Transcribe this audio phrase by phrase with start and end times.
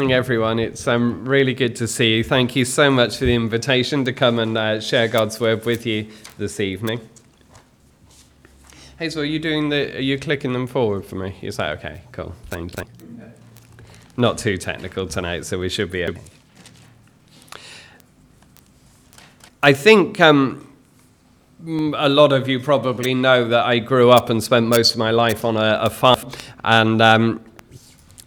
[0.00, 0.58] morning, everyone.
[0.58, 2.24] It's um, really good to see you.
[2.24, 5.84] Thank you so much for the invitation to come and uh, share God's word with
[5.84, 6.06] you
[6.38, 7.06] this evening.
[8.98, 9.96] Hazel, are you doing the?
[9.96, 11.36] Are you clicking them forward for me?
[11.42, 12.00] Is that okay?
[12.12, 12.34] Cool.
[12.46, 12.84] Thank you.
[14.16, 16.22] Not too technical tonight, so we should be able.
[19.62, 20.66] I think um,
[21.94, 25.10] a lot of you probably know that I grew up and spent most of my
[25.10, 26.30] life on a, a farm,
[26.64, 27.44] and um,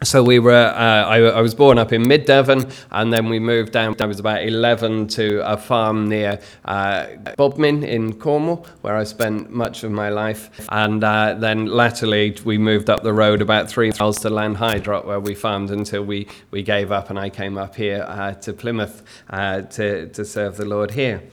[0.03, 3.39] so we were, uh, I, I, was born up in mid Devon, and then we
[3.39, 3.95] moved down.
[3.99, 9.51] I was about 11 to a farm near uh, Bodmin in Cornwall, where I spent
[9.51, 10.49] much of my life.
[10.69, 15.19] And uh, then latterly, we moved up the road about three miles to Lanhydrock, where
[15.19, 19.03] we farmed until we, we gave up, and I came up here uh, to Plymouth
[19.29, 21.23] uh, to, to serve the Lord here.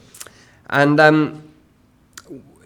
[0.69, 1.43] And um,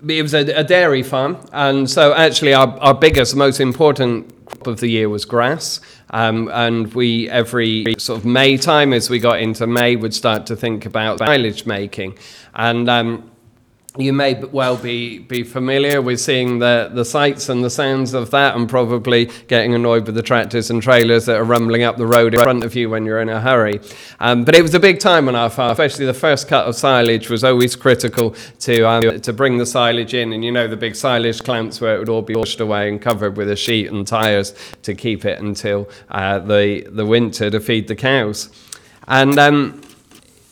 [0.08, 4.68] it was a, a, dairy farm, and so actually our, our biggest, most important crop
[4.68, 5.80] of the year was grass.
[6.12, 10.46] Um, and we, every sort of May time, as we got into May, would start
[10.48, 12.18] to think about silage making.
[12.54, 13.32] And um,
[13.98, 18.32] you may well be, be familiar with seeing the, the sights and the sounds of
[18.32, 22.06] that and probably getting annoyed with the tractors and trailers that are rumbling up the
[22.06, 23.80] road in front of you when you're in a hurry.
[24.20, 26.76] Um, but it was a big time on our farm, especially the first cut of
[26.76, 30.34] silage was always critical to, um, to bring the silage in.
[30.34, 33.02] And you know the big silage clamps where it would all be washed away and
[33.02, 37.60] covered with a sheet and tyres to keep it until uh, the, the winter to
[37.60, 38.50] feed the cows.
[39.08, 39.82] And um,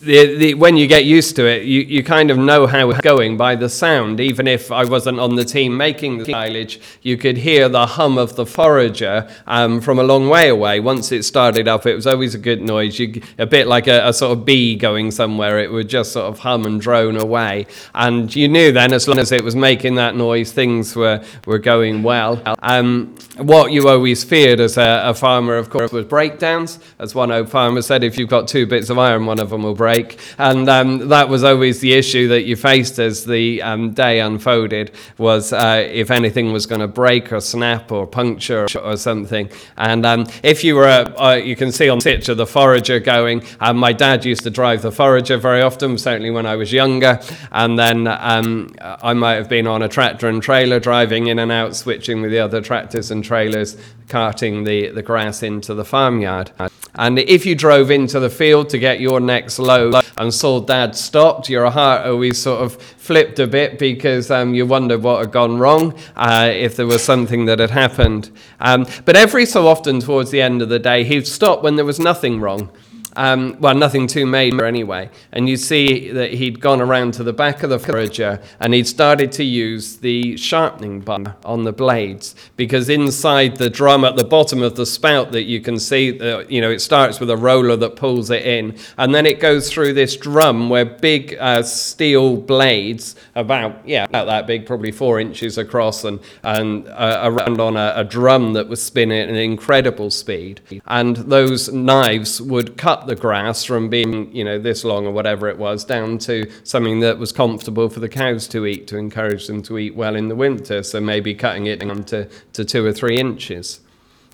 [0.03, 2.99] the, the, when you get used to it, you, you kind of know how it's
[3.01, 4.19] going by the sound.
[4.19, 8.17] Even if I wasn't on the team making the silage, you could hear the hum
[8.17, 10.81] of the forager um, from a long way away.
[10.81, 12.99] Once it started up, it was always a good noise.
[12.99, 15.59] You, a bit like a, a, sort of bee going somewhere.
[15.59, 17.67] It would just sort of hum and drone away.
[17.95, 21.59] And you knew then, as long as it was making that noise, things were, were
[21.59, 22.41] going well.
[22.59, 26.79] Um, what you always feared as a, a farmer, of course, was breakdowns.
[26.99, 29.63] As one old farmer said, if you've got two bits of iron, one of them
[29.63, 30.19] will break break.
[30.37, 34.91] And um, that was always the issue that you faced as the um, day unfolded
[35.17, 39.49] was uh, if anything was going to break or snap or puncture or, something.
[39.77, 43.43] And um, if you were, uh, you can see on the picture the forager going.
[43.59, 47.19] Um, my dad used to drive the forager very often, certainly when I was younger.
[47.51, 51.51] And then um, I might have been on a tractor and trailer driving in and
[51.51, 56.51] out, switching with the other tractors and trailers, carting the, the grass into the farmyard.
[56.95, 60.95] And if you drove into the field to get your next load and saw dad
[60.95, 65.31] stopped, your heart always sort of flipped a bit because um, you wondered what had
[65.31, 68.29] gone wrong, uh, if there was something that had happened.
[68.59, 71.85] Um, but every so often, towards the end of the day, he'd stop when there
[71.85, 72.71] was nothing wrong.
[73.15, 75.09] Um, well, nothing too major anyway.
[75.31, 78.87] And you see that he'd gone around to the back of the forager and he'd
[78.87, 84.23] started to use the sharpening bar on the blades because inside the drum at the
[84.23, 86.13] bottom of the spout that you can see,
[86.49, 89.71] you know, it starts with a roller that pulls it in and then it goes
[89.71, 95.19] through this drum where big uh, steel blades, about yeah, about that big, probably four
[95.19, 99.35] inches across, and and uh, around on a, a drum that was spinning at an
[99.35, 105.05] incredible speed, and those knives would cut the grass from being, you know, this long
[105.05, 108.87] or whatever it was, down to something that was comfortable for the cows to eat
[108.87, 110.83] to encourage them to eat well in the winter.
[110.83, 113.79] So maybe cutting it down to, to two or three inches.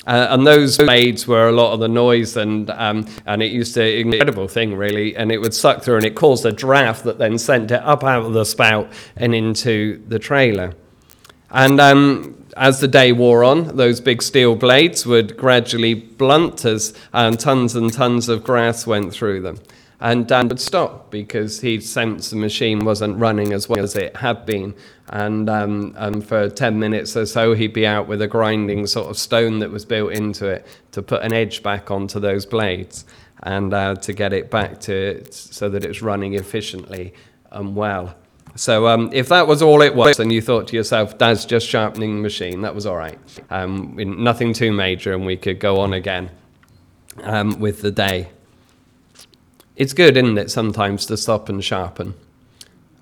[0.07, 3.73] Uh, and those blades were a lot of the noise, and um, and it used
[3.73, 7.03] to an incredible thing really, and it would suck through, and it caused a draft
[7.03, 10.73] that then sent it up out of the spout and into the trailer.
[11.51, 16.93] And um, as the day wore on, those big steel blades would gradually blunt as
[17.13, 19.57] um, tons and tons of grass went through them.
[20.01, 24.17] And Dan would stop because he sensed the machine wasn't running as well as it
[24.17, 24.75] had been.
[25.07, 29.09] And, um, and for 10 minutes or so, he'd be out with a grinding sort
[29.09, 33.05] of stone that was built into it to put an edge back onto those blades
[33.43, 37.13] and uh, to get it back to so that it's running efficiently
[37.51, 38.15] and well.
[38.55, 41.67] So um, if that was all it was, and you thought to yourself, "Dad's just
[41.67, 43.17] sharpening the machine," that was all right.
[43.49, 46.29] Um, nothing too major, and we could go on again
[47.23, 48.29] um, with the day.
[49.75, 52.15] It's good, isn't it, sometimes to stop and sharpen.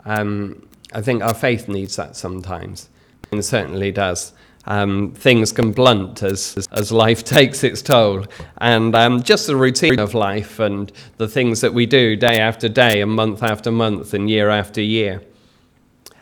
[0.05, 2.89] Um, I think our faith needs that sometimes,
[3.31, 4.33] and certainly does.
[4.67, 8.25] Um, things can blunt as, as life takes its toll.
[8.57, 12.67] And um, just the routine of life and the things that we do day after
[12.67, 15.21] day and month after month and year after year.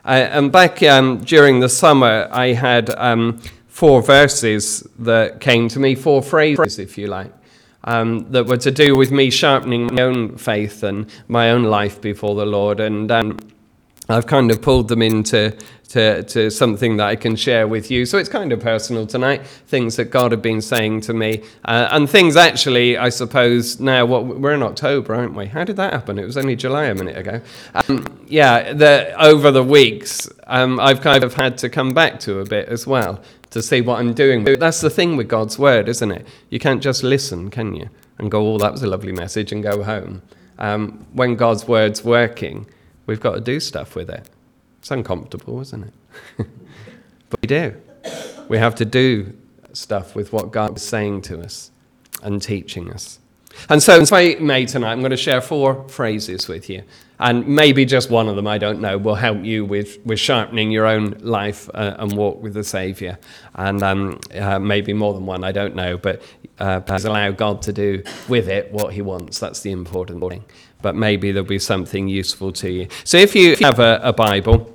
[0.05, 5.95] And back um, during the summer, I had um, four verses that came to me,
[5.95, 7.33] four phrases, if you like,
[7.85, 11.99] um, that were to do with me sharpening my own faith and my own life
[12.01, 12.79] before the Lord.
[12.79, 13.39] And um,
[14.07, 15.57] I've kind of pulled them into
[15.89, 18.05] to, to something that I can share with you.
[18.05, 21.43] So it's kind of personal tonight, things that God had been saying to me.
[21.63, 25.45] Uh, and things actually, I suppose, now, what, we're in October, aren't we?
[25.45, 26.19] How did that happen?
[26.19, 27.41] It was only July a minute ago.
[27.75, 32.39] Um, yeah, the, over the weeks, um, I've kind of had to come back to
[32.39, 33.21] a bit as well
[33.51, 34.43] to see what I'm doing.
[34.43, 36.27] That's the thing with God's word, isn't it?
[36.49, 37.89] You can't just listen, can you?
[38.17, 40.21] And go, oh, that was a lovely message, and go home.
[40.57, 42.65] Um, when God's word's working,
[43.05, 44.27] we've got to do stuff with it.
[44.79, 45.93] It's uncomfortable, isn't it?
[47.29, 47.75] but we do.
[48.47, 49.33] We have to do
[49.73, 51.71] stuff with what God is saying to us
[52.21, 53.19] and teaching us.
[53.69, 56.83] And so, if I may tonight, I'm going to share four phrases with you.
[57.17, 60.69] And maybe just one of them, I don't know, will help you with, with sharpening
[60.69, 63.17] your own life uh, and walk with the Saviour.
[63.53, 65.97] And um, uh, maybe more than one, I don't know.
[65.97, 66.21] But
[66.59, 69.39] uh, allow God to do with it what He wants.
[69.39, 70.43] That's the important thing.
[70.85, 72.87] But maybe there'll be something useful to you.
[73.05, 74.71] So if you have a, a Bible,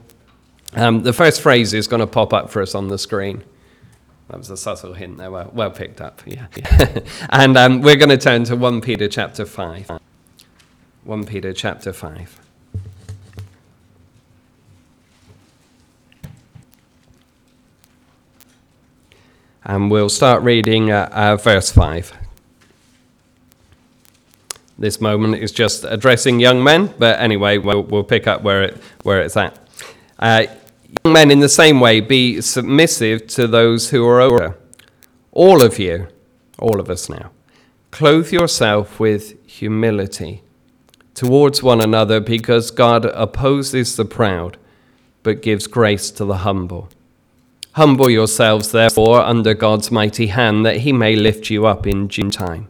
[0.72, 3.44] um, the first phrase is going to pop up for us on the screen.
[4.26, 6.48] That was a subtle hint there, well, well picked up, yeah.
[7.30, 10.00] and um, we're going to turn to 1 Peter chapter 5.
[11.04, 12.40] 1 Peter chapter 5.
[19.62, 22.19] And we'll start reading uh, uh, verse 5.
[24.80, 28.78] This moment is just addressing young men, but anyway, we'll, we'll pick up where, it,
[29.02, 29.58] where it's at.
[30.18, 30.46] Uh,
[31.04, 34.56] young men, in the same way, be submissive to those who are older.
[35.32, 36.08] All of you,
[36.58, 37.30] all of us now,
[37.90, 40.42] clothe yourself with humility
[41.12, 44.56] towards one another because God opposes the proud
[45.22, 46.88] but gives grace to the humble.
[47.72, 52.30] Humble yourselves, therefore, under God's mighty hand, that he may lift you up in due
[52.30, 52.69] time.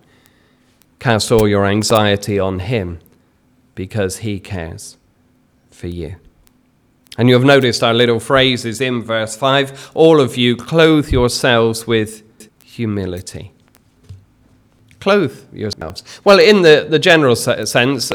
[1.01, 3.01] Cast all your anxiety on him
[3.75, 4.99] because he cares
[5.71, 6.17] for you.
[7.19, 11.87] And you have noticed our little phrases in verse 5 all of you clothe yourselves
[11.87, 12.23] with
[12.65, 13.53] humility.
[15.01, 16.05] Clothe yourselves.
[16.25, 18.13] Well, in the, the general sense,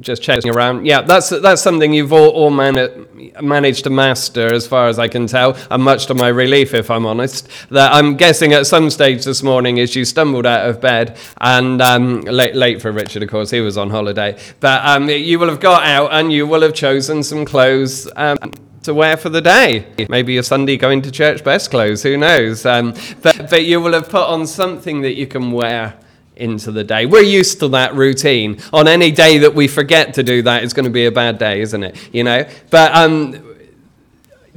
[0.00, 0.86] just chasing around.
[0.86, 3.06] Yeah, that's that's something you've all, all man-
[3.40, 6.90] managed to master, as far as I can tell, and much to my relief, if
[6.90, 7.48] I'm honest.
[7.70, 11.80] That I'm guessing at some stage this morning, as you stumbled out of bed, and
[11.82, 15.48] um, late, late for Richard, of course, he was on holiday, but um, you will
[15.48, 18.08] have got out and you will have chosen some clothes.
[18.16, 18.38] Um,
[18.82, 19.84] to wear for the day.
[20.08, 22.64] Maybe your Sunday going to church best clothes, who knows?
[22.64, 25.98] Um, but, but you will have put on something that you can wear
[26.40, 27.06] into the day.
[27.06, 28.60] We're used to that routine.
[28.72, 31.38] On any day that we forget to do that, it's going to be a bad
[31.38, 31.96] day, isn't it?
[32.12, 32.48] You know?
[32.70, 33.44] But um,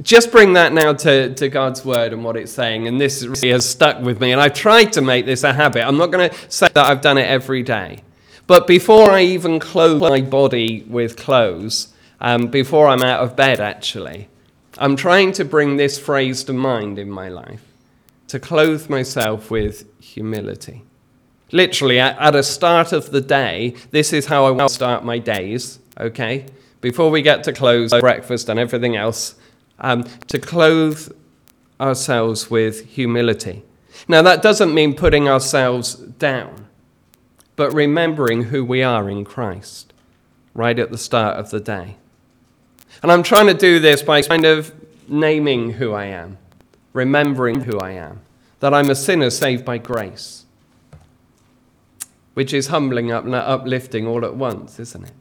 [0.02, 2.88] just bring that now to, to God's word and what it's saying.
[2.88, 4.32] And this really has stuck with me.
[4.32, 5.86] And I've tried to make this a habit.
[5.86, 8.02] I'm not going to say that I've done it every day.
[8.46, 13.60] But before I even clothe my body with clothes, um, before I'm out of bed,
[13.60, 14.28] actually,
[14.78, 17.62] I'm trying to bring this phrase to mind in my life
[18.28, 20.82] to clothe myself with humility.
[21.54, 25.20] Literally, at, at a start of the day, this is how I will start my
[25.20, 26.46] days, okay?
[26.80, 29.36] Before we get to close, breakfast, and everything else,
[29.78, 31.12] um, to clothe
[31.80, 33.62] ourselves with humility.
[34.08, 36.66] Now, that doesn't mean putting ourselves down,
[37.54, 39.92] but remembering who we are in Christ
[40.54, 41.94] right at the start of the day.
[43.00, 44.74] And I'm trying to do this by kind of
[45.06, 46.36] naming who I am,
[46.92, 48.22] remembering who I am,
[48.58, 50.43] that I'm a sinner saved by grace
[52.34, 55.12] which is humbling and uplifting all at once, isn't it?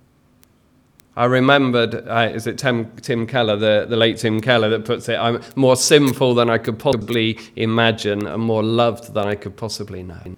[1.16, 5.08] I remembered, uh, is it Tim, Tim Keller, the, the late Tim Keller, that puts
[5.10, 9.56] it, I'm more sinful than I could possibly imagine and more loved than I could
[9.56, 10.36] possibly know.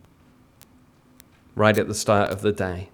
[1.55, 2.89] Right at the start of the day.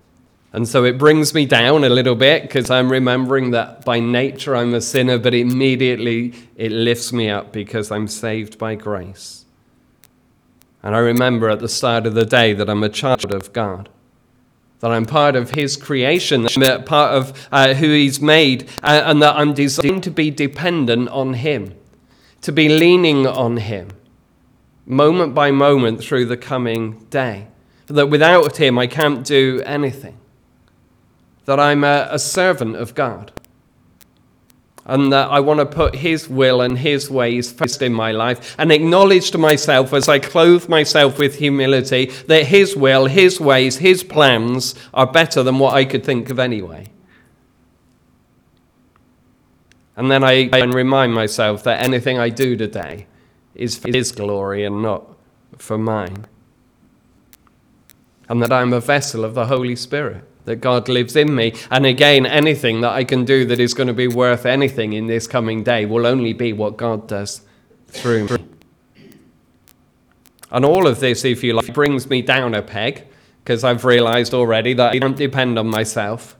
[0.54, 4.56] And so it brings me down a little bit because I'm remembering that by nature
[4.56, 9.41] I'm a sinner, but immediately it lifts me up because I'm saved by grace.
[10.84, 13.90] And I remember at the start of the day that I'm a child of God,
[14.80, 19.04] that I'm part of His creation, that I'm part of uh, who He's made, uh,
[19.06, 21.76] and that I'm designed to be dependent on Him,
[22.42, 23.90] to be leaning on Him,
[24.86, 27.48] moment by moment through the coming day.
[27.88, 30.18] That without Him I can't do anything,
[31.46, 33.32] that I'm a, a servant of God
[34.92, 38.56] and that I want to put His will and His ways first in my life
[38.58, 43.78] and acknowledge to myself as I clothe myself with humility that His will, His ways,
[43.78, 46.88] His plans are better than what I could think of anyway.
[49.96, 53.08] And then I can remind myself that anything I do today
[53.56, 55.08] is for His glory and not
[55.58, 56.26] for mine.
[58.28, 61.54] And that I'm a vessel of the Holy Spirit that God lives in me.
[61.70, 65.08] And again, anything that I can do that is going to be worth anything in
[65.08, 67.42] this coming day will only be what God does
[67.88, 68.38] through me.
[70.52, 73.08] And all of this, if you like, brings me down a peg
[73.44, 76.38] because I've realized already that I don't depend on myself,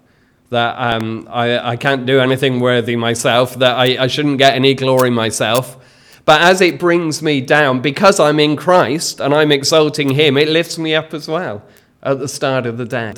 [0.50, 4.74] that um, I, I can't do anything worthy myself, that I, I shouldn't get any
[4.74, 5.78] glory myself.
[6.26, 10.50] But as it brings me down, because I'm in Christ and I'm exalting Him, it
[10.50, 11.64] lifts me up as well
[12.04, 13.14] at the start of the day.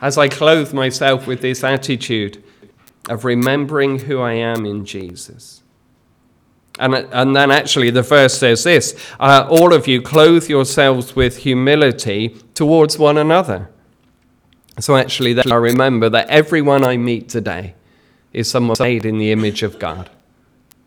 [0.00, 2.42] As I clothe myself with this attitude
[3.08, 5.62] of remembering who I am in Jesus.
[6.78, 11.38] And, and then actually, the verse says this uh, All of you clothe yourselves with
[11.38, 13.68] humility towards one another.
[14.78, 17.74] So, actually, then I remember that everyone I meet today
[18.32, 20.08] is someone made in the image of God.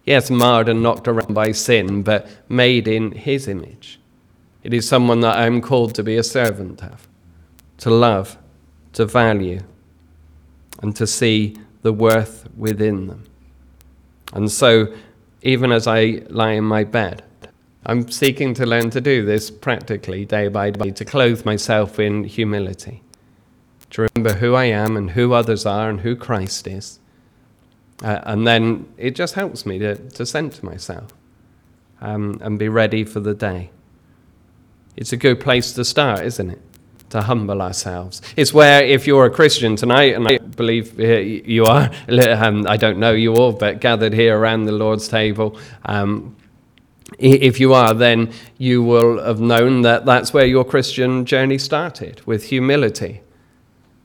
[0.06, 4.00] Yes, marred and knocked around by sin, but made in His image.
[4.64, 7.08] It is someone that I am called to be a servant of,
[7.80, 8.38] to love,
[8.94, 9.62] to value,
[10.82, 13.24] and to see the worth within them.
[14.34, 14.94] And so,
[15.42, 17.24] even as I lie in my bed.
[17.84, 22.24] I'm seeking to learn to do this practically day by day, to clothe myself in
[22.26, 23.02] humility,
[23.90, 27.00] to remember who I am and who others are and who Christ is.
[28.04, 31.12] Uh, and then it just helps me to, to center myself
[32.02, 33.72] um, and be ready for the day.
[34.96, 36.62] It's a good place to start, isn't it?
[37.12, 38.22] To humble ourselves.
[38.36, 42.98] It's where, if you're a Christian tonight, and I believe you are, um, I don't
[42.98, 46.36] know you all, but gathered here around the Lord's table, um,
[47.20, 52.26] if you are, then you will have known that that's where your Christian journey started,
[52.26, 53.22] with humility.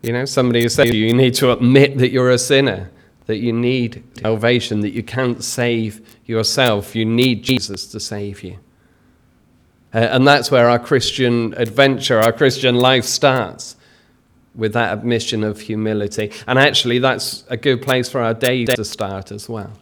[0.02, 2.90] You know, somebody has said you need to admit that you're a sinner,
[3.26, 6.94] that you need salvation, that you can't save yourself.
[6.94, 8.58] You need Jesus to save you.
[9.96, 13.76] Uh, and that's where our Christian adventure, our Christian life starts
[14.54, 16.30] with that admission of humility.
[16.46, 19.72] And actually, that's a good place for our day to start as well,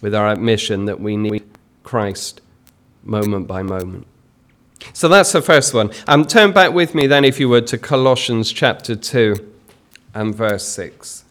[0.00, 1.42] with our admission that we need
[1.82, 2.40] Christ
[3.02, 4.06] moment by moment.
[4.92, 5.90] So that's the first one.
[6.06, 9.34] Um, turn back with me then, if you would, to Colossians chapter 2
[10.14, 11.24] and verse 6.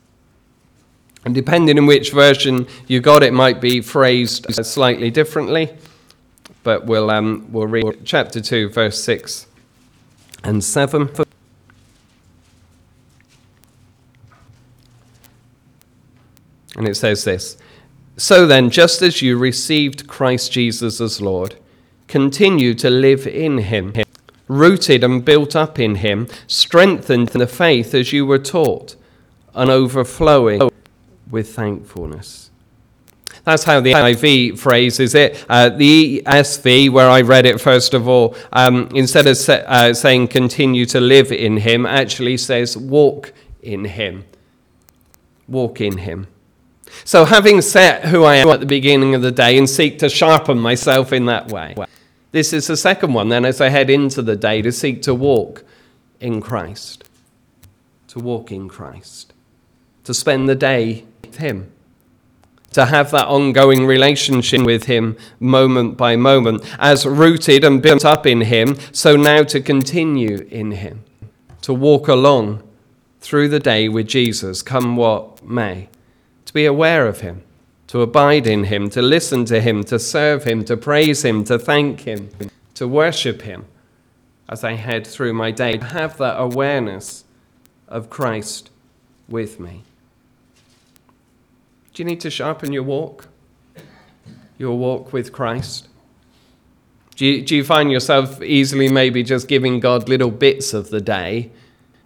[1.24, 5.72] And depending on which version you got, it might be phrased slightly differently
[6.66, 9.46] but we'll, um, we'll read chapter 2, verse 6
[10.44, 11.10] and 7.
[16.76, 17.58] And it says this
[18.18, 21.56] So then, just as you received Christ Jesus as Lord,
[22.08, 23.94] continue to live in him,
[24.48, 28.96] rooted and built up in him, strengthened in the faith as you were taught,
[29.54, 30.72] and overflowing
[31.30, 32.50] with thankfulness.
[33.44, 35.46] That's how the NIV phrases it.
[35.48, 40.30] Uh, the ESV, where I read it first of all, um, instead of uh, saying
[40.30, 44.26] continue to live in him, actually says walk in him.
[45.48, 46.28] Walk in him.
[47.04, 50.10] So, having set who I am at the beginning of the day and seek to
[50.10, 51.76] sharpen myself in that way,
[52.32, 55.14] this is the second one then as I head into the day to seek to
[55.14, 55.64] walk
[56.20, 57.04] in Christ.
[58.10, 59.34] To walk in Christ.
[60.06, 61.72] To spend the day with Him
[62.76, 68.28] to have that ongoing relationship with Him moment by moment, as rooted and built up
[68.28, 71.02] in Him, so now to continue in Him,
[71.62, 72.62] to walk along
[73.22, 75.88] through the day with Jesus, come what may,
[76.44, 77.44] to be aware of Him,
[77.88, 81.58] to abide in Him, to listen to Him, to serve Him, to praise Him, to
[81.58, 82.30] thank Him,
[82.74, 83.64] to worship Him
[84.50, 87.24] as I head through my day, to have that awareness
[87.88, 88.70] of Christ
[89.30, 89.84] with me.
[91.96, 93.30] Do you need to sharpen your walk?
[94.58, 95.88] Your walk with Christ?
[97.16, 101.00] Do you, do you find yourself easily maybe just giving God little bits of the
[101.00, 101.52] day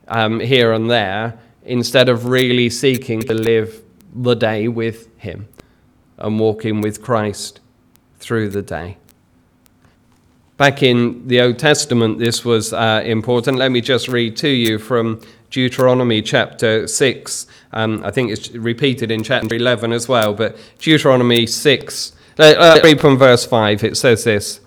[0.08, 3.82] um, here and there instead of really seeking to live
[4.14, 5.48] the day with Him
[6.20, 7.60] and walking with Christ
[8.20, 8.98] through the day?
[10.58, 13.58] Back in the Old Testament, this was uh, important.
[13.58, 15.20] Let me just read to you from
[15.50, 17.48] Deuteronomy chapter 6.
[17.72, 22.80] Um, I think it's repeated in chapter 11 as well, but Deuteronomy 6, uh, uh,
[22.84, 24.60] read from verse 5, it says this.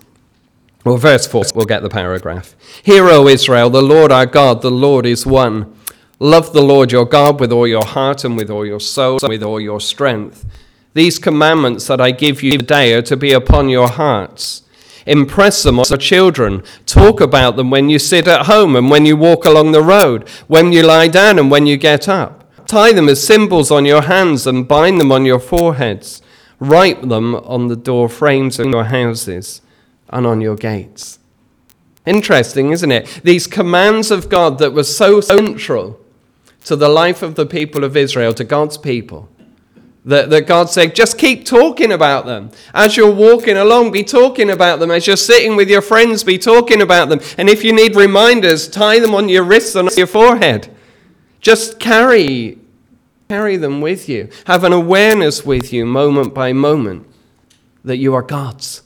[0.85, 2.55] Well, verse 4, we'll get the paragraph.
[2.83, 5.73] Hear, O Israel, the Lord our God, the Lord is one.
[6.19, 9.29] Love the Lord your God with all your heart and with all your soul and
[9.29, 10.45] with all your strength.
[10.93, 14.61] These commandments that I give you today are to be upon your hearts.
[15.05, 16.63] Impress them on your children.
[16.85, 20.29] Talk about them when you sit at home and when you walk along the road,
[20.47, 22.42] when you lie down and when you get up.
[22.67, 26.21] Tie them as symbols on your hands and bind them on your foreheads.
[26.59, 29.61] Write them on the door frames of your houses
[30.09, 31.19] and on your gates.
[32.05, 33.21] Interesting, isn't it?
[33.23, 35.99] These commands of God that were so central
[36.65, 39.29] to the life of the people of Israel, to God's people.
[40.05, 42.51] That, that God said, just keep talking about them.
[42.73, 44.91] As you're walking along, be talking about them.
[44.91, 47.21] As you're sitting with your friends, be talking about them.
[47.37, 50.75] And if you need reminders, tie them on your wrists and on your forehead.
[51.43, 52.57] Just carry,
[53.29, 54.29] carry them with you.
[54.47, 57.05] Have an awareness with you, moment by moment,
[57.83, 58.81] that you are God's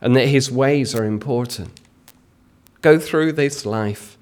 [0.00, 1.80] and that His ways are important.
[2.82, 4.18] Go through this life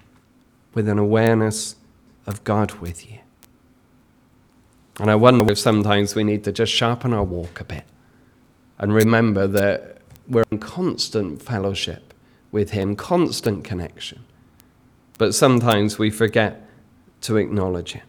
[0.74, 1.76] with an awareness
[2.26, 3.18] of God with you.
[5.00, 7.84] And I wonder if sometimes we need to just sharpen our walk a bit
[8.78, 12.12] and remember that we're in constant fellowship
[12.52, 14.24] with Him, constant connection.
[15.16, 16.68] But sometimes we forget
[17.22, 18.02] to acknowledge it.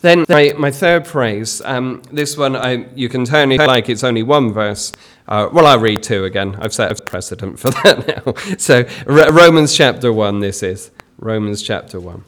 [0.00, 4.04] Then my, my third phrase, um, this one I, you can turn it like it's
[4.04, 4.92] only one verse.
[5.26, 6.56] Uh, well, I'll read two again.
[6.60, 8.56] I've set a precedent for that now.
[8.58, 10.90] So Romans chapter 1, this is.
[11.18, 12.24] Romans chapter 1.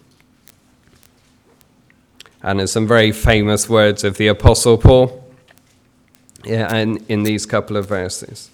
[2.42, 5.24] And there's some very famous words of the Apostle Paul
[6.46, 8.50] yeah, and in these couple of verses.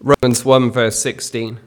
[0.00, 1.58] Romans 1, verse 16.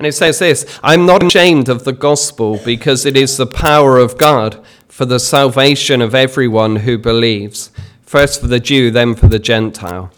[0.00, 3.98] And it says this I'm not ashamed of the gospel because it is the power
[3.98, 9.28] of God for the salvation of everyone who believes, first for the Jew, then for
[9.28, 10.10] the Gentile.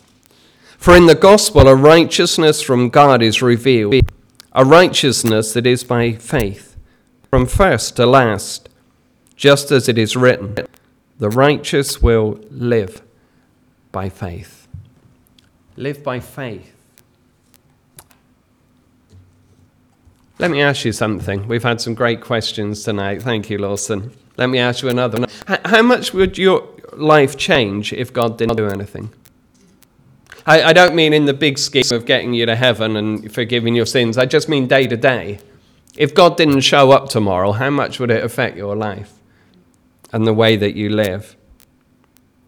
[0.79, 4.09] For in the gospel, a righteousness from God is revealed,
[4.53, 6.77] a righteousness that is by faith
[7.29, 8.69] from first to last,
[9.35, 10.59] just as it is written,
[11.19, 13.03] the righteous will live
[13.91, 14.69] by faith.
[15.77, 16.72] Live by faith.
[20.43, 21.47] Let me ask you something.
[21.47, 23.23] We've had some great questions tonight.
[23.23, 24.11] Thank you, Lawson.
[24.37, 25.21] Let me ask you another.
[25.21, 25.29] one.
[25.67, 29.13] How much would your life change if God didn't do anything?
[30.45, 33.77] I, I don't mean in the big scheme of getting you to heaven and forgiving
[33.77, 34.19] your sins.
[34.19, 35.39] I just mean day to day.
[35.97, 39.13] If God didn't show up tomorrow, how much would it affect your life
[40.13, 41.37] and the way that you live?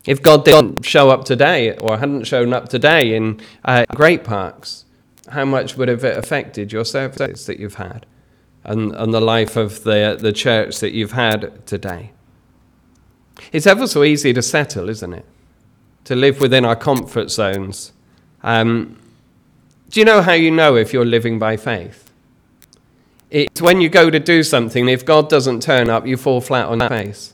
[0.05, 4.85] If God didn't show up today or hadn't shown up today in uh, Great Parks,
[5.31, 8.07] how much would have it affected your services that you've had
[8.65, 12.13] and, and the life of the, the church that you've had today?
[13.53, 15.27] It's ever so easy to settle, isn't it?
[16.05, 17.93] To live within our comfort zones.
[18.43, 18.99] Um,
[19.91, 22.11] do you know how you know if you're living by faith?
[23.31, 26.67] It's when you go to do something, if God doesn't turn up, you fall flat
[26.67, 27.34] on your face.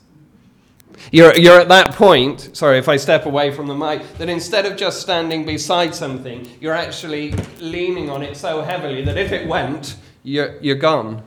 [1.11, 4.65] You're, you're at that point, sorry if I step away from the mic, that instead
[4.65, 9.47] of just standing beside something, you're actually leaning on it so heavily that if it
[9.47, 11.23] went, you're, you're gone.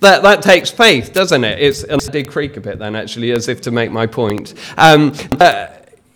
[0.00, 1.60] That, that takes faith, doesn't it?
[1.60, 4.54] It's, I did creak a bit then, actually, as if to make my point.
[4.76, 5.66] Um, uh,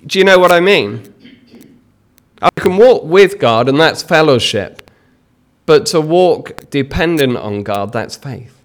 [0.07, 1.15] do you know what I mean?
[2.41, 4.91] I can walk with God, and that's fellowship.
[5.67, 8.58] But to walk dependent on God, that's faith.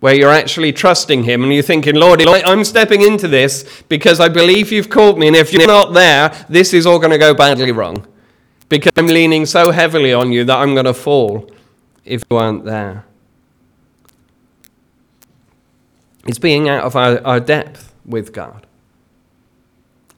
[0.00, 4.28] Where you're actually trusting Him and you're thinking, Lord, I'm stepping into this because I
[4.28, 7.34] believe you've called me, and if you're not there, this is all going to go
[7.34, 8.06] badly wrong.
[8.68, 11.50] Because I'm leaning so heavily on you that I'm going to fall
[12.04, 13.04] if you aren't there.
[16.26, 18.66] It's being out of our, our depth with God.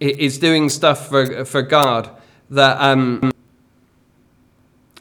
[0.01, 2.11] It's doing stuff for, for God
[2.51, 3.33] that um,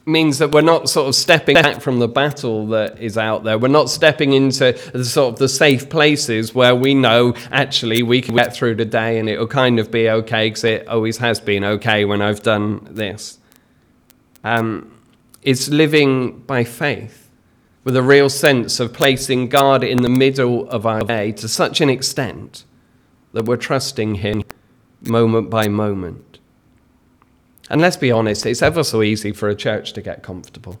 [0.08, 3.58] means that we're not sort of stepping back from the battle that is out there.
[3.58, 8.20] We're not stepping into the sort of the safe places where we know actually we
[8.20, 11.40] can get through the day and it'll kind of be okay because it always has
[11.40, 13.38] been okay when I've done this.
[14.42, 14.98] Um,
[15.42, 17.28] it's living by faith
[17.84, 21.80] with a real sense of placing God in the middle of our day to such
[21.80, 22.64] an extent
[23.32, 24.42] that we're trusting Him
[25.02, 26.27] moment by moment.
[27.70, 30.80] And let's be honest, it's ever so easy for a church to get comfortable,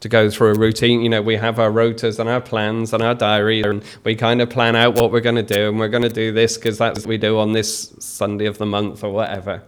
[0.00, 1.00] to go through a routine.
[1.02, 4.40] You know, we have our rotas and our plans and our diary, and we kind
[4.42, 6.78] of plan out what we're going to do, and we're going to do this because
[6.78, 9.62] that's what we do on this Sunday of the month or whatever.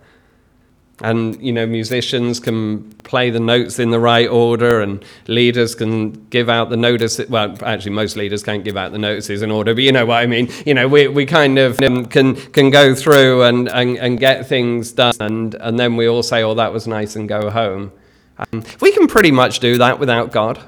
[1.00, 6.12] And, you know, musicians can play the notes in the right order, and leaders can
[6.26, 7.18] give out the notice.
[7.28, 10.22] Well, actually, most leaders can't give out the notices in order, but you know what
[10.22, 10.48] I mean.
[10.64, 14.46] You know, we, we kind of um, can, can go through and, and, and get
[14.46, 17.90] things done, and, and then we all say, oh, that was nice, and go home.
[18.38, 20.62] Um, we can pretty much do that without God,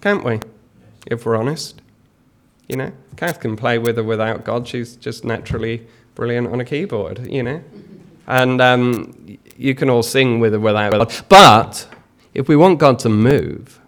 [0.00, 0.40] can't we?
[1.06, 1.80] If we're honest.
[2.66, 4.66] You know, Kath can play with or without God.
[4.66, 7.62] She's just naturally brilliant on a keyboard, you know
[8.30, 11.24] and um, you can all sing with or without God.
[11.28, 11.88] But
[12.32, 13.80] if we want God to move,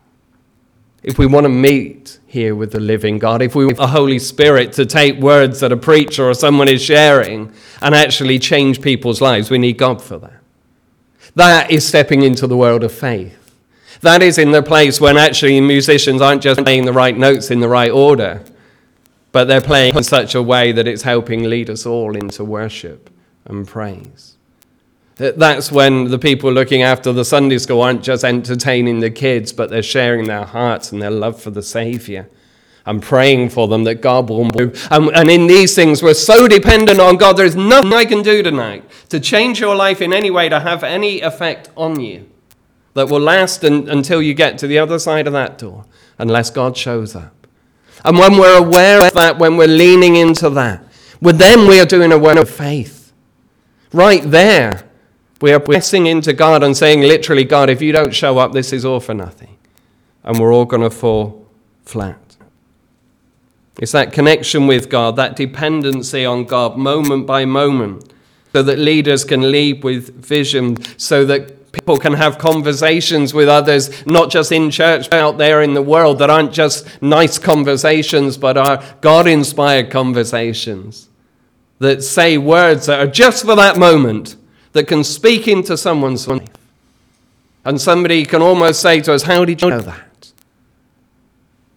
[1.05, 4.19] if we want to meet here with the living God, if we want the Holy
[4.19, 9.21] Spirit to take words that a preacher or someone is sharing and actually change people's
[9.21, 10.41] lives, we need God for that.
[11.37, 13.39] That is stepping into the world of faith.
[14.01, 17.61] That is in the place when actually musicians aren't just playing the right notes in
[17.61, 18.45] the right order,
[19.31, 23.09] but they're playing in such a way that it's helping lead us all into worship
[23.45, 24.32] and praise.
[25.17, 29.71] That's when the people looking after the Sunday school aren't just entertaining the kids, but
[29.71, 32.29] they're sharing their hearts and their love for the Savior.
[32.85, 34.89] I'm praying for them that God will move.
[34.91, 37.37] And, and, in these things, we're so dependent on God.
[37.37, 40.83] There's nothing I can do tonight to change your life in any way to have
[40.83, 42.29] any effect on you
[42.95, 45.85] that will last un, until you get to the other side of that door,
[46.19, 47.47] unless God shows up.
[48.05, 50.85] And when we're aware of that, when we're leaning into that,
[51.21, 53.13] with them we are doing a work of faith.
[53.93, 54.89] Right there,
[55.43, 58.73] we are pressing into God and saying, literally, God, if you don't show up, this
[58.73, 59.59] is all for nothing.
[60.23, 61.49] And we're all going to fall
[61.85, 62.37] flat.
[63.79, 68.13] It's that connection with God, that dependency on God, moment by moment,
[68.53, 74.07] so that leaders can lead with vision, so that people can have conversations with others,
[74.07, 78.37] not just in church, but out there in the world, that aren't just nice conversations,
[78.37, 81.09] but are God inspired conversations
[81.79, 84.37] that say words that are just for that moment,
[84.73, 86.49] that can speak into someone's life.
[87.65, 90.33] And somebody can almost say to us, How did you know that?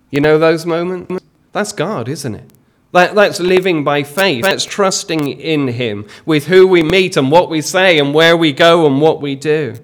[0.10, 1.23] You know those moments?
[1.51, 2.51] That's God, isn't it?
[2.91, 4.43] That, that's living by faith.
[4.43, 8.53] That's trusting in Him with who we meet and what we say and where we
[8.53, 9.75] go and what we do.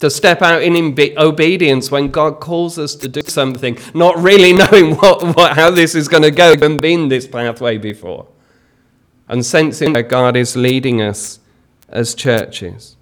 [0.00, 0.76] To step out in
[1.16, 5.94] obedience when God calls us to do something, not really knowing what, what, how this
[5.94, 8.26] is going to go, and been this pathway before.
[9.28, 11.38] And sensing that God is leading us
[11.88, 12.96] as churches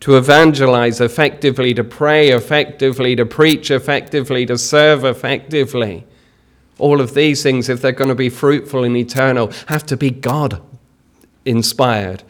[0.00, 6.06] to evangelize effectively, to pray effectively, to preach effectively, to serve effectively
[6.78, 10.10] all of these things, if they're going to be fruitful and eternal, have to be
[10.10, 10.62] God
[11.44, 12.22] inspired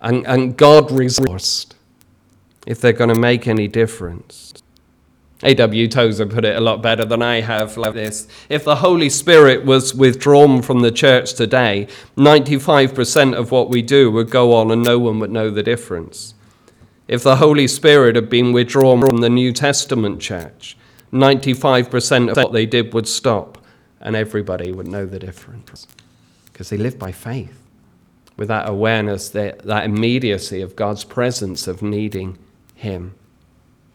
[0.00, 1.72] and, and God resourced
[2.66, 4.54] if they're going to make any difference.
[5.42, 5.88] A.W.
[5.88, 8.26] Tozer put it a lot better than I have like this.
[8.48, 14.10] If the Holy Spirit was withdrawn from the church today, 95% of what we do
[14.10, 16.34] would go on and no one would know the difference.
[17.06, 20.76] If the Holy Spirit had been withdrawn from the New Testament church,
[21.12, 23.58] 95% of what they did would stop
[24.00, 25.86] and everybody would know the difference
[26.46, 27.62] because they live by faith
[28.36, 32.38] with that awareness, that, that immediacy of God's presence, of needing
[32.74, 33.14] Him.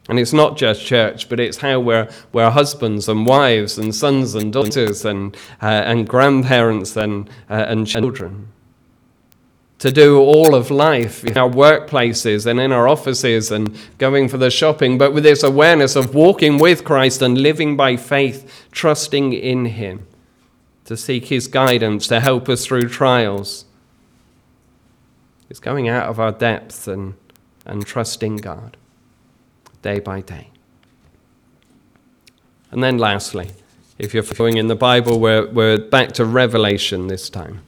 [0.08, 4.34] And it's not just church, but it's how we're, we're husbands and wives and sons
[4.34, 8.48] and daughters and, uh, and grandparents and, uh, and children.
[9.78, 14.38] To do all of life in our workplaces and in our offices and going for
[14.38, 19.32] the shopping, but with this awareness of walking with Christ and living by faith, trusting
[19.32, 20.06] in Him,
[20.84, 23.66] to seek His guidance, to help us through trials.
[25.48, 27.14] It's going out of our depth and,
[27.66, 28.76] and trusting God
[29.82, 30.48] day by day.
[32.70, 33.50] And then, lastly,
[33.98, 37.60] if you're following in the Bible, we're, we're back to Revelation this time.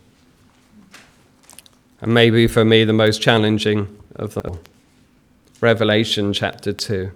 [2.01, 4.59] And maybe for me, the most challenging of them.
[5.61, 7.11] Revelation chapter 2.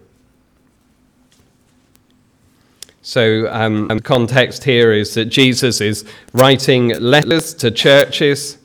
[3.02, 8.58] So, um, the context here is that Jesus is writing letters to churches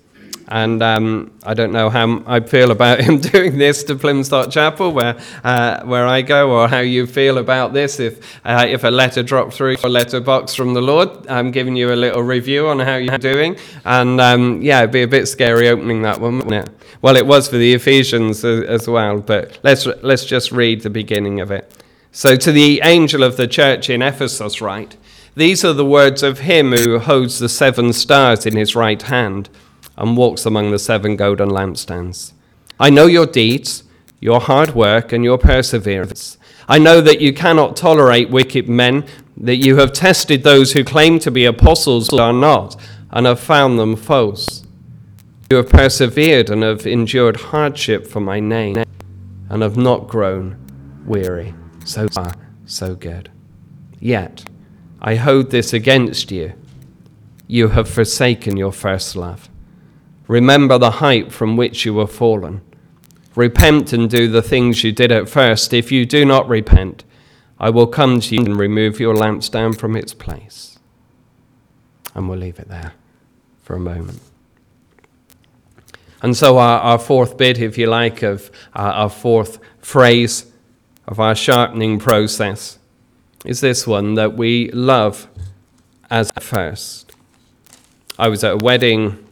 [0.47, 4.91] and um, I don't know how I feel about him doing this to Plymstock Chapel,
[4.91, 7.99] where, uh, where I go, or how you feel about this.
[7.99, 11.93] If, uh, if a letter dropped through a letterbox from the Lord, I'm giving you
[11.93, 13.57] a little review on how you're doing.
[13.85, 16.73] And um, yeah, it'd be a bit scary opening that one, wouldn't it?
[17.01, 21.41] Well, it was for the Ephesians as well, but let's, let's just read the beginning
[21.41, 21.75] of it.
[22.15, 24.97] So, to the angel of the church in Ephesus, write,
[25.33, 29.49] These are the words of him who holds the seven stars in his right hand
[29.97, 32.33] and walks among the seven golden lampstands.
[32.79, 33.83] I know your deeds,
[34.19, 36.37] your hard work, and your perseverance.
[36.67, 39.05] I know that you cannot tolerate wicked men,
[39.37, 42.75] that you have tested those who claim to be apostles but are not,
[43.11, 44.63] and have found them false.
[45.49, 48.77] You have persevered and have endured hardship for my name,
[49.49, 50.57] and have not grown
[51.05, 51.53] weary.
[51.85, 52.33] So far,
[52.65, 53.29] so good.
[53.99, 54.45] Yet,
[55.01, 56.53] I hold this against you.
[57.47, 59.49] You have forsaken your first love.
[60.33, 62.61] Remember the height from which you were fallen.
[63.35, 65.75] Repent and do the things you did at first.
[65.75, 67.03] If you do not repent,
[67.59, 70.79] I will come to you and remove your lampstand from its place.
[72.15, 72.93] And we'll leave it there
[73.61, 74.21] for a moment.
[76.23, 80.51] And so, our, our fourth bit, if you like, of uh, our fourth phrase
[81.07, 82.79] of our sharpening process
[83.45, 85.27] is this one that we love
[86.09, 87.11] as first.
[88.17, 89.22] I was at a wedding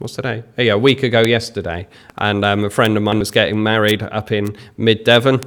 [0.00, 0.42] what's today?
[0.58, 1.86] Oh, yeah, a week ago yesterday.
[2.16, 5.40] And um, a friend of mine was getting married up in mid Devon.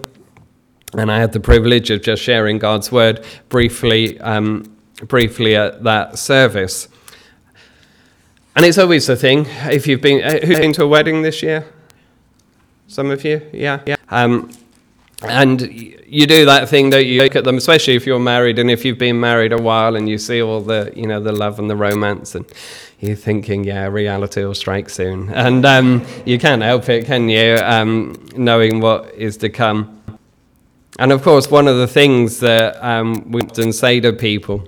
[0.93, 6.19] And I had the privilege of just sharing God's word briefly, um, briefly at that
[6.19, 6.87] service.
[8.55, 9.47] And it's always the thing.
[9.71, 11.65] If you've been, uh, who's been to a wedding this year?
[12.87, 13.95] Some of you, yeah, yeah.
[14.09, 14.51] Um,
[15.23, 15.61] and
[16.07, 18.85] you do that thing that you look at them, especially if you're married, and if
[18.85, 21.69] you've been married a while, and you see all the, you know, the love and
[21.69, 22.45] the romance, and
[22.99, 27.57] you're thinking, yeah, reality will strike soon, and um, you can't help it, can you?
[27.63, 30.01] Um, knowing what is to come.
[30.99, 34.67] And of course, one of the things that um, we often say to people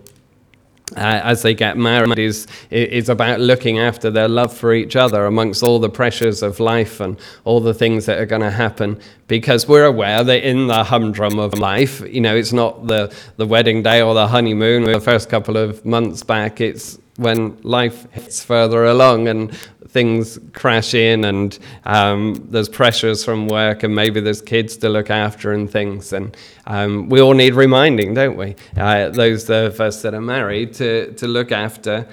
[0.95, 5.25] uh, as they get married is, is about looking after their love for each other
[5.25, 8.99] amongst all the pressures of life and all the things that are going to happen.
[9.27, 13.45] Because we're aware that in the humdrum of life you know it's not the, the
[13.45, 18.11] wedding day or the honeymoon or the first couple of months back it's when life
[18.11, 19.55] hits further along and
[19.87, 25.09] things crash in and um, there's pressures from work and maybe there's kids to look
[25.09, 26.11] after and things.
[26.11, 26.35] And
[26.67, 28.55] um, we all need reminding, don't we?
[28.75, 32.05] Uh, those of us that are married to, to look after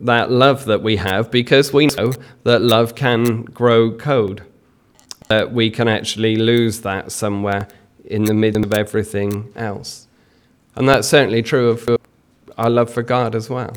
[0.00, 2.12] that love that we have because we know
[2.44, 4.42] that love can grow cold.
[5.28, 7.68] That we can actually lose that somewhere
[8.04, 10.06] in the midst of everything else.
[10.74, 11.98] And that's certainly true of
[12.56, 13.76] our love for God as well.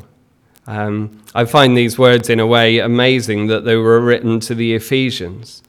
[0.70, 4.76] Um, I find these words in a way amazing that they were written to the
[4.76, 5.64] Ephesians.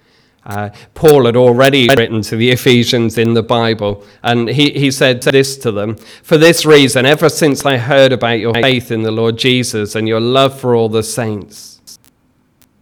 [0.44, 5.22] Uh, Paul had already written to the Ephesians in the Bible, and he, he said
[5.22, 9.10] this to them For this reason, ever since I heard about your faith in the
[9.10, 11.98] Lord Jesus and your love for all the saints.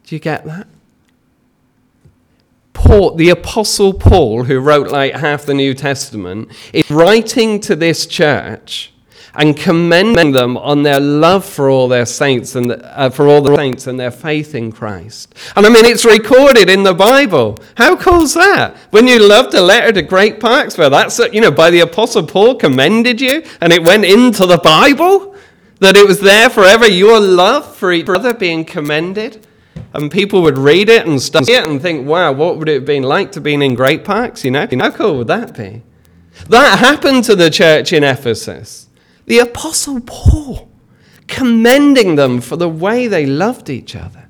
[0.03, 0.67] Do you get that?
[2.73, 8.07] Paul, the Apostle Paul, who wrote like half the New Testament, is writing to this
[8.07, 8.93] church
[9.39, 13.55] and commending them on their love for all their saints and uh, for all the
[13.55, 15.33] saints and their faith in Christ.
[15.55, 17.57] And I mean, it's recorded in the Bible.
[17.77, 18.77] How cool is that?
[18.91, 22.57] When you loved a letter to Great Parksville, that's you know by the Apostle Paul
[22.57, 25.37] commended you, and it went into the Bible.
[25.81, 26.89] That it was there forever.
[26.89, 29.47] Your love for each other being commended.
[29.95, 32.85] And people would read it and study it and think, wow, what would it have
[32.85, 34.45] been like to be in Great Parks?
[34.45, 35.83] You know, how cool would that be?
[36.49, 38.88] That happened to the church in Ephesus.
[39.29, 40.71] The Apostle Paul
[41.27, 44.27] commending them for the way they loved each other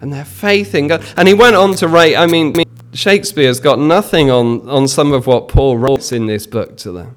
[0.00, 1.04] and their faith in God.
[1.16, 2.54] And he went on to write, I mean,
[2.92, 7.16] Shakespeare's got nothing on, on some of what Paul writes in this book to them.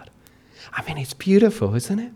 [0.73, 2.11] I mean, it's beautiful, isn't it?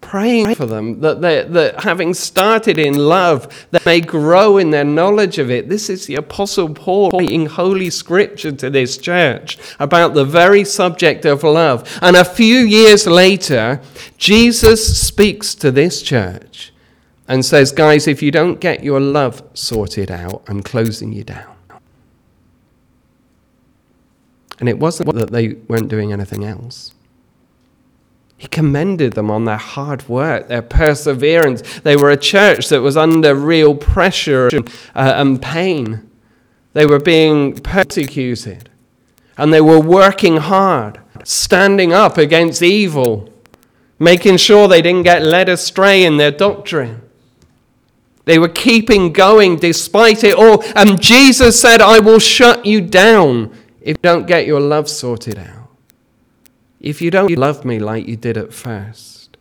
[0.00, 4.84] Praying for them that, they, that having started in love, that may grow in their
[4.84, 5.70] knowledge of it.
[5.70, 11.24] This is the Apostle Paul writing Holy Scripture to this church about the very subject
[11.24, 11.98] of love.
[12.02, 13.80] And a few years later,
[14.18, 16.74] Jesus speaks to this church
[17.26, 21.54] and says, Guys, if you don't get your love sorted out, I'm closing you down.
[24.60, 26.92] And it wasn't that they weren't doing anything else.
[28.36, 31.62] He commended them on their hard work, their perseverance.
[31.80, 36.10] They were a church that was under real pressure and, uh, and pain.
[36.72, 38.70] They were being persecuted.
[39.36, 43.32] And they were working hard, standing up against evil,
[43.98, 47.00] making sure they didn't get led astray in their doctrine.
[48.26, 50.62] They were keeping going despite it all.
[50.74, 55.38] And Jesus said, I will shut you down if you don't get your love sorted
[55.38, 55.63] out
[56.84, 59.38] if you don't love me like you did at first.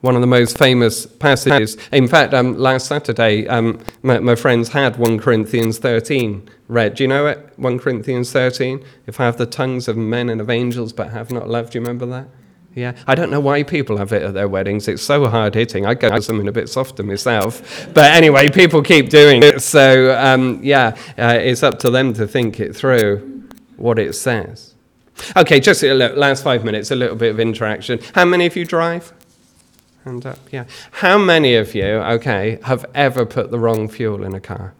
[0.00, 4.70] One of the most famous passages, in fact, um, last Saturday, um, my, my, friends
[4.70, 6.94] had 1 Corinthians 13 read.
[6.94, 7.52] Do you know it?
[7.56, 8.82] 1 Corinthians 13?
[9.06, 11.78] If I have the tongues of men and of angels but have not love, do
[11.78, 12.28] you remember that?
[12.74, 14.88] Yeah, I don't know why people have it at their weddings.
[14.88, 15.84] It's so hard hitting.
[15.84, 17.90] I go for something a bit softer myself.
[17.92, 19.60] But anyway, people keep doing it.
[19.60, 23.29] So, um, yeah, uh, it's up to them to think it through
[23.80, 24.74] what it says.
[25.36, 28.00] Okay, just little, last five minutes, a little bit of interaction.
[28.14, 29.12] How many of you drive?
[30.04, 30.64] Hand up, yeah.
[30.92, 34.72] How many of you, okay, have ever put the wrong fuel in a car?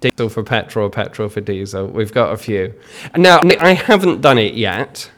[0.00, 1.88] Diesel for petrol, petrol for diesel.
[1.88, 2.72] We've got a few.
[3.16, 5.10] Now, I haven't done it yet.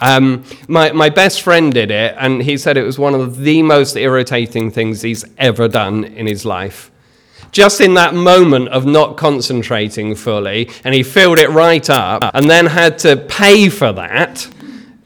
[0.00, 3.62] Um, my, my best friend did it, and he said it was one of the
[3.62, 6.90] most irritating things he's ever done in his life.
[7.50, 12.48] Just in that moment of not concentrating fully, and he filled it right up, and
[12.48, 14.48] then had to pay for that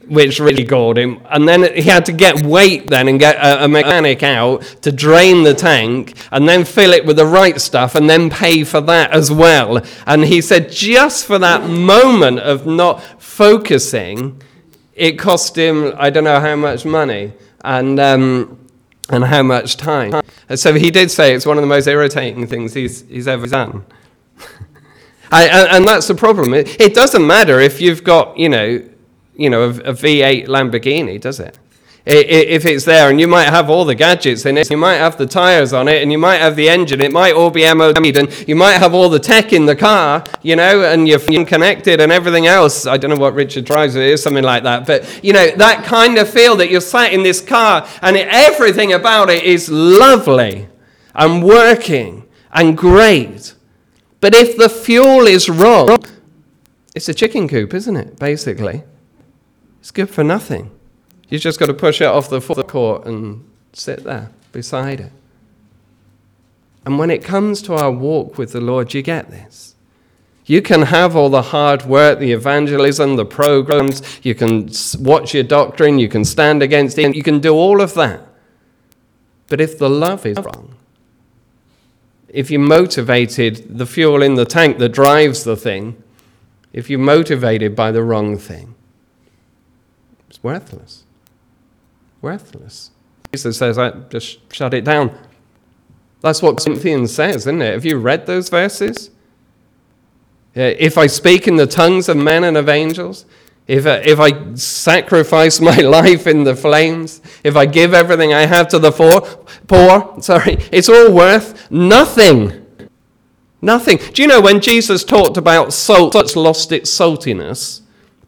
[0.07, 1.21] which really galled him.
[1.29, 5.43] And then he had to get weight then and get a, mechanic out to drain
[5.43, 9.11] the tank and then fill it with the right stuff and then pay for that
[9.11, 9.81] as well.
[10.05, 14.41] And he said, just for that moment of not focusing,
[14.93, 18.59] it cost him, I don't know how much money and, um,
[19.09, 20.21] and how much time.
[20.49, 23.47] And so he did say it's one of the most irritating things he's, he's ever
[23.47, 23.85] done.
[25.31, 26.53] I, and, that's the problem.
[26.53, 28.87] It, it doesn't matter if you've got, you know,
[29.35, 31.57] you know, a, a V8 Lamborghini, does it?
[32.05, 35.17] If it's there, and you might have all the gadgets in it, you might have
[35.17, 38.17] the tires on it, and you might have the engine, it might all be MOD,
[38.17, 42.01] and you might have all the tech in the car, you know, and you're connected
[42.01, 42.85] and everything else.
[42.85, 44.85] I don't know what Richard drives, it is something like that.
[44.85, 48.91] But, you know, that kind of feel that you're sat in this car, and everything
[48.91, 50.67] about it is lovely
[51.15, 53.53] and working and great.
[54.19, 56.03] But if the fuel is wrong,
[56.93, 58.83] it's a chicken coop, isn't it, basically?
[59.79, 60.69] It's good for nothing.
[61.29, 65.11] You've just got to push it off the court and sit there beside it.
[66.85, 69.75] And when it comes to our walk with the Lord, you get this.
[70.45, 75.43] You can have all the hard work, the evangelism, the programs, you can watch your
[75.43, 78.27] doctrine, you can stand against it, you can do all of that.
[79.47, 80.75] But if the love is wrong,
[82.27, 86.01] if you're motivated, the fuel in the tank that drives the thing,
[86.73, 88.75] if you're motivated by the wrong thing,
[90.27, 91.02] it's worthless.
[92.23, 92.89] Worthless.
[93.33, 95.15] Jesus says, I just shut it down.
[96.21, 97.73] That's what Corinthians says, isn't it?
[97.73, 99.11] Have you read those verses?
[100.55, 103.25] If I speak in the tongues of men and of angels,
[103.67, 108.45] if I, if I sacrifice my life in the flames, if I give everything I
[108.45, 109.21] have to the poor,
[109.67, 112.65] poor, sorry, it's all worth nothing.
[113.61, 113.99] Nothing.
[114.13, 117.83] Do you know when Jesus talked about salt that's lost its saltiness?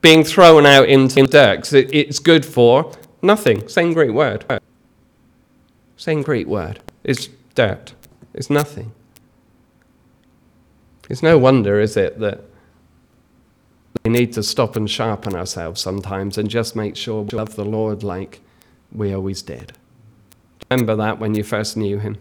[0.05, 1.73] being thrown out into dirt.
[1.73, 2.91] It's good for
[3.25, 3.67] nothing.
[3.67, 4.45] Same Greek word.
[5.97, 6.79] Same Greek word.
[7.03, 7.93] It's dirt.
[8.33, 8.91] It's nothing.
[11.09, 12.41] It's no wonder, is it, that
[14.03, 17.65] we need to stop and sharpen ourselves sometimes and just make sure we love the
[17.65, 18.41] Lord like
[18.91, 19.73] we always did.
[20.69, 22.17] Remember that when you first knew Him?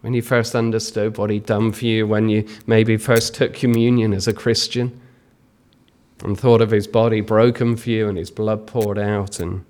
[0.00, 4.12] When you first understood what He'd done for you, when you maybe first took communion
[4.12, 5.00] as a Christian?
[6.22, 9.64] and thought of his body broken for you and his blood poured out and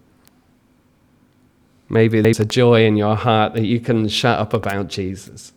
[1.89, 5.53] maybe there's a joy in your heart that you can shut up about Jesus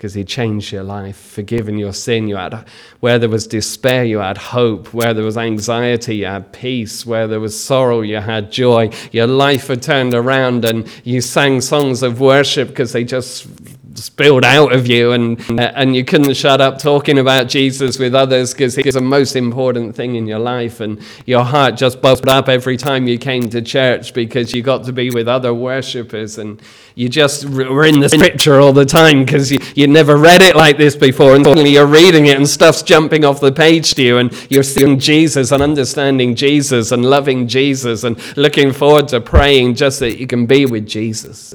[0.00, 2.26] because he changed your life, forgiven your sin.
[2.26, 2.66] You had
[3.00, 4.94] where there was despair, you had hope.
[4.94, 7.04] Where there was anxiety, you had peace.
[7.04, 8.90] Where there was sorrow, you had joy.
[9.12, 13.46] Your life had turned around, and you sang songs of worship because they just
[13.94, 18.52] spilled out of you and and you couldn't shut up talking about Jesus with others
[18.52, 20.80] because he's the most important thing in your life.
[20.80, 24.84] And your heart just bubbled up every time you came to church because you got
[24.84, 26.60] to be with other worshippers and
[26.94, 30.56] you just were in the scripture all the time because you, you never read it
[30.56, 31.34] like this before.
[31.34, 34.18] And suddenly you're reading it and stuff's jumping off the page to you.
[34.18, 39.74] And you're seeing Jesus and understanding Jesus and loving Jesus and looking forward to praying
[39.76, 41.54] just that you can be with Jesus.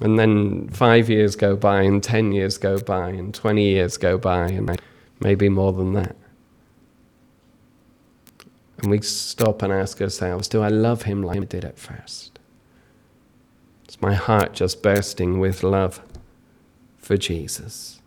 [0.00, 4.16] And then five years go by, and 10 years go by, and 20 years go
[4.16, 4.80] by, and
[5.20, 6.16] maybe more than that.
[8.78, 12.38] And we stop and ask ourselves Do I love him like I did at first?
[13.88, 16.00] Is my heart just bursting with love
[16.96, 18.00] for Jesus?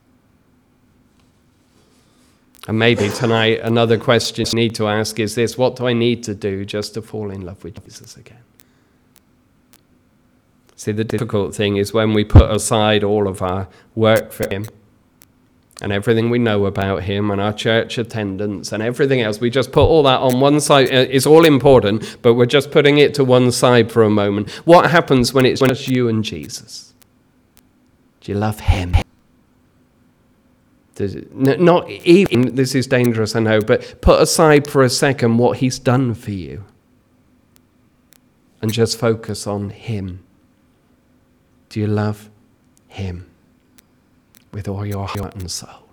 [2.67, 6.23] And maybe tonight, another question you need to ask is this What do I need
[6.23, 8.43] to do just to fall in love with Jesus again?
[10.75, 14.65] See, the difficult thing is when we put aside all of our work for Him
[15.81, 19.71] and everything we know about Him and our church attendance and everything else, we just
[19.71, 20.87] put all that on one side.
[20.87, 24.49] Uh, it's all important, but we're just putting it to one side for a moment.
[24.65, 26.93] What happens when it's just you and Jesus?
[28.21, 28.95] Do you love Him?
[30.99, 35.79] not even, this is dangerous, I know, but put aside for a second what He's
[35.79, 36.65] done for you
[38.61, 40.23] and just focus on Him.
[41.73, 42.29] Do you love
[42.87, 43.25] Him
[44.51, 45.89] with all your heart and soul?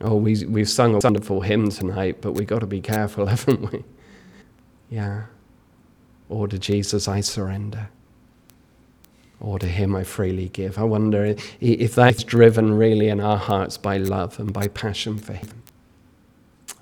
[0.00, 3.70] Oh, we, we've sung a wonderful hymn tonight, but we've got to be careful, haven't
[3.70, 3.84] we?
[4.90, 5.26] Yeah.
[6.28, 7.88] Or to Jesus I surrender.
[9.38, 10.76] Or to Him I freely give.
[10.76, 15.34] I wonder if that's driven really in our hearts by love and by passion for
[15.34, 15.62] Him.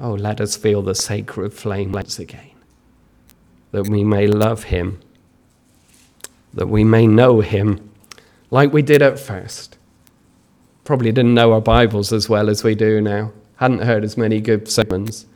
[0.01, 2.53] Oh, let us feel the sacred flame once again,
[3.73, 5.01] that we may love Him
[6.55, 7.91] that we may know him
[8.51, 9.79] like we did at first.
[10.85, 14.41] Probably didn't know our Bibles as well as we do now, hadn't heard as many
[14.41, 15.27] good sermons,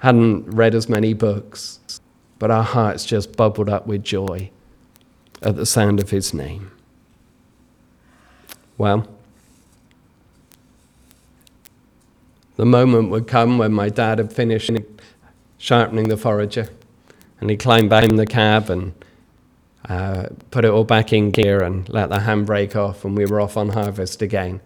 [0.00, 2.00] hadn't read as many books,
[2.38, 4.50] but our hearts just bubbled up with joy
[5.42, 6.70] at the sound of His name.
[8.76, 9.08] Well,
[12.56, 14.70] the moment would come when my dad had finished
[15.58, 16.68] sharpening the forager
[17.40, 18.92] and he climbed back in the cab and
[19.88, 23.40] uh, put it all back in gear and let the handbrake off, and we were
[23.40, 24.60] off on harvest again.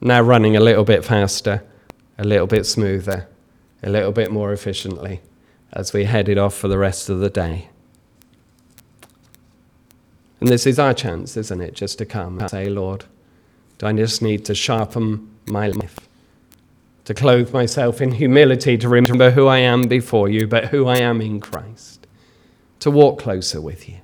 [0.00, 1.62] Now running a little bit faster,
[2.18, 3.28] a little bit smoother,
[3.82, 5.20] a little bit more efficiently
[5.72, 7.68] as we headed off for the rest of the day.
[10.40, 11.74] And this is our chance, isn't it?
[11.74, 13.04] Just to come and say, Lord,
[13.78, 15.98] do I just need to sharpen my life?
[17.04, 20.98] To clothe myself in humility, to remember who I am before you, but who I
[20.98, 22.06] am in Christ.
[22.80, 24.01] To walk closer with you.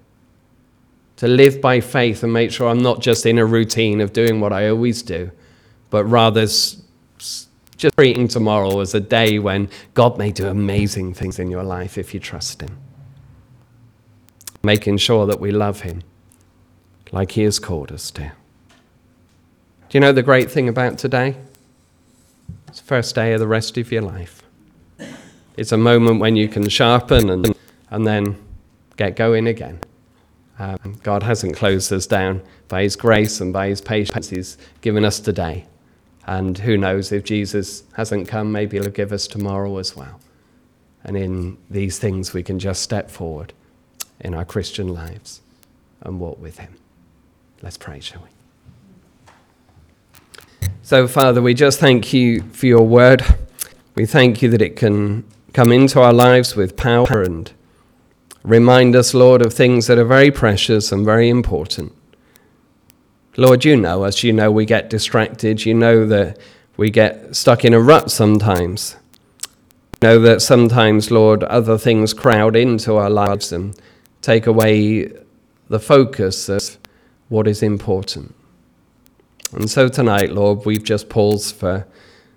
[1.19, 4.41] To live by faith and make sure I'm not just in a routine of doing
[4.41, 5.31] what I always do,
[5.91, 6.81] but rather just
[7.97, 12.15] treating tomorrow as a day when God may do amazing things in your life if
[12.15, 12.77] you trust Him.
[14.63, 16.03] Making sure that we love Him
[17.13, 18.33] like He has called us to.
[19.89, 21.37] Do you know the great thing about today?
[22.69, 24.43] It's the first day of the rest of your life.
[25.57, 27.57] It's a moment when you can sharpen and,
[27.91, 28.37] and then
[28.97, 29.81] get going again.
[30.59, 35.05] Um, God hasn't closed us down by His grace and by His patience He's given
[35.05, 35.67] us today.
[36.27, 40.21] And who knows, if Jesus hasn't come, maybe He'll give us tomorrow as well.
[41.05, 43.53] And in these things, we can just step forward
[44.21, 45.41] in our Christian lives
[46.01, 46.77] and walk with Him.
[47.63, 48.29] Let's pray, shall we?
[50.83, 53.25] So, Father, we just thank you for your word.
[53.95, 57.51] We thank you that it can come into our lives with power and
[58.49, 61.93] remind us, Lord, of things that are very precious and very important.
[63.37, 64.25] Lord, you know us.
[64.25, 65.65] You know we get distracted.
[65.65, 66.39] You know that
[66.77, 68.97] we get stuck in a rut sometimes.
[70.01, 73.79] You know that sometimes, Lord, other things crowd into our lives and
[74.23, 75.13] take away
[75.69, 76.79] the focus of
[77.29, 78.35] what is important.
[79.53, 81.87] And so tonight, Lord, we've just paused for,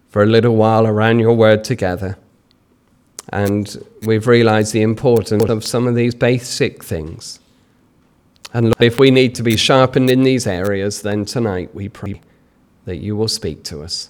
[0.09, 2.17] for a little while around your word together.
[3.31, 7.39] And we've realized the importance of some of these basic things.
[8.53, 12.21] And if we need to be sharpened in these areas, then tonight we pray
[12.85, 14.09] that you will speak to us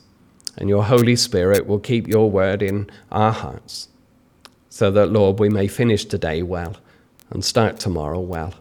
[0.58, 3.90] and your Holy Spirit will keep your word in our hearts
[4.70, 6.78] so that, Lord, we may finish today well
[7.30, 8.56] and start tomorrow well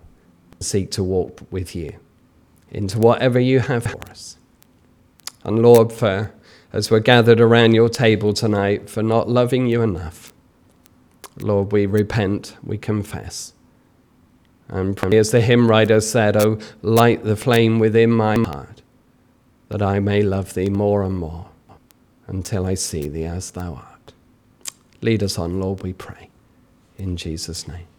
[0.61, 1.99] seek to walk with you
[2.71, 4.37] into whatever you have for us.
[5.43, 6.33] And Lord, for
[6.73, 10.30] as we're gathered around your table tonight, for not loving you enough,
[11.43, 13.53] Lord, we repent, we confess.
[14.68, 18.82] And as the hymn writer said, Oh, light the flame within my heart,
[19.68, 21.49] that I may love thee more and more
[22.26, 24.12] until I see thee as thou art.
[25.03, 26.30] Lead us on, Lord, we pray.
[26.99, 27.89] In Jesus' name.